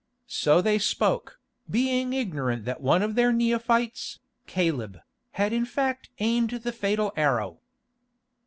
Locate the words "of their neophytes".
3.03-4.17